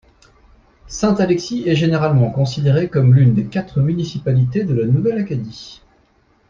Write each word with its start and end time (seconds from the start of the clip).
Saint-Alexis 0.87 1.61
est 1.67 1.75
généralement 1.75 2.31
considérée 2.31 2.89
comme 2.89 3.13
l'une 3.13 3.35
des 3.35 3.45
quatre 3.45 3.81
municipalités 3.81 4.63
de 4.63 4.73
la 4.73 4.87
Nouvelle-Acadie. 4.87 5.83